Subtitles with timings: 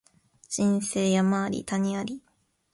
[0.49, 2.23] 人生山あり谷あり